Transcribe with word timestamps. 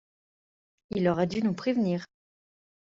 Il 0.89 1.07
aurait 1.07 1.27
dû 1.27 1.43
nous 1.43 1.53
prévenir. 1.53 2.05